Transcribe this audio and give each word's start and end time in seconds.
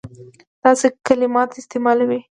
داسي 0.63 0.87
کلمات 1.07 1.49
استعمالوي. 1.61 2.19